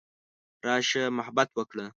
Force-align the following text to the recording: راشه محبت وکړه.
راشه 0.67 1.03
محبت 1.17 1.49
وکړه. 1.57 1.85